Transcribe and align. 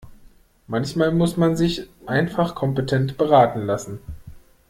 Manchmal 0.65 1.11
muss 1.11 1.37
man 1.37 1.55
sich 1.55 1.87
einfach 2.07 2.55
kompetent 2.55 3.19
beraten 3.19 3.67
lassen. 3.67 3.99